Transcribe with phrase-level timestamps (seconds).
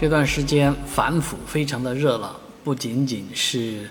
[0.00, 3.86] 这段时间反腐非常的热闹，不仅仅是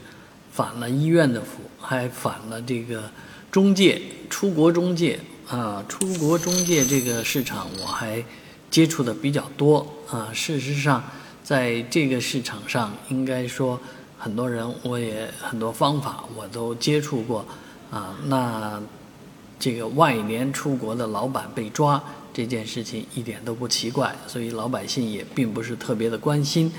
[0.51, 3.03] 反了医院的腐，还反了这个
[3.51, 5.85] 中介、出国中介啊。
[5.87, 8.25] 出国中介这个市场我还
[8.71, 10.31] 接触的比较多啊。
[10.33, 11.03] 事实上，
[11.43, 13.79] 在这个市场上，应该说
[14.17, 17.45] 很多人我也很多方法我都接触过
[17.91, 18.15] 啊。
[18.25, 18.81] 那
[19.59, 22.03] 这个外联出国的老板被抓。
[22.33, 26.71] 这件事情一点都不奇怪，所以老百姓也并不是特别的关心，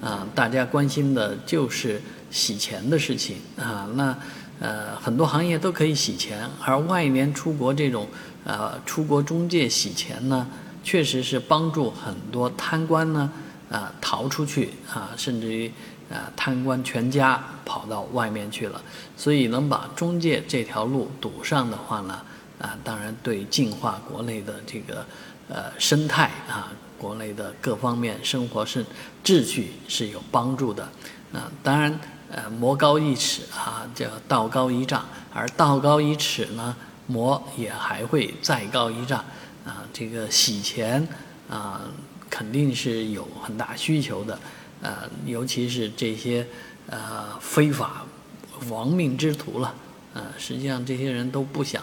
[0.00, 3.88] 啊，大家关心的就是洗钱的事情啊。
[3.94, 4.16] 那
[4.60, 8.08] 呃，很多行业都可以洗钱，而外联出国这种
[8.44, 10.46] 呃出国中介洗钱呢，
[10.82, 13.30] 确实是帮助很多贪官呢
[13.70, 15.72] 啊逃出去啊，甚至于
[16.10, 18.82] 啊贪官全家跑到外面去了。
[19.16, 22.20] 所以能把中介这条路堵上的话呢？
[22.58, 25.06] 啊，当然对净化国内的这个
[25.48, 28.84] 呃生态啊，国内的各方面生活是
[29.24, 30.82] 秩序是有帮助的。
[31.32, 32.00] 啊，当然
[32.30, 36.74] 呃魔高一尺啊，叫道高一丈，而道高一尺呢，
[37.06, 39.24] 魔也还会再高一丈。
[39.64, 41.06] 啊，这个洗钱
[41.48, 41.82] 啊，
[42.30, 44.38] 肯定是有很大需求的。
[44.80, 46.46] 呃，尤其是这些
[46.86, 48.06] 呃非法
[48.68, 49.74] 亡命之徒了。
[50.14, 51.82] 呃，实际上这些人都不想。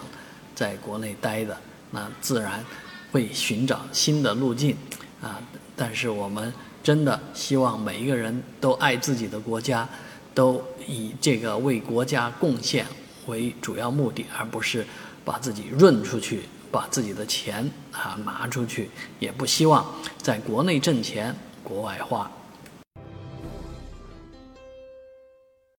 [0.55, 1.55] 在国内待的，
[1.91, 2.63] 那自然
[3.11, 4.75] 会寻找新的路径
[5.21, 5.39] 啊！
[5.75, 9.87] 但是我们真的希望每一个人都爱自己的国家，
[10.33, 12.85] 都以这个为国家贡献
[13.27, 14.85] 为主要目的，而不是
[15.25, 18.89] 把自己润出去，把自己的钱啊拿出去，
[19.19, 19.85] 也不希望
[20.21, 22.31] 在国内挣钱，国外花。